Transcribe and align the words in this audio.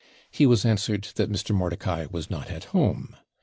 He 0.31 0.47
was 0.47 0.65
answered, 0.65 1.09
that 1.13 1.31
Mr. 1.31 1.53
Mordicai 1.53 2.07
was 2.09 2.27
not 2.27 2.49
at 2.49 2.63
home. 2.73 3.15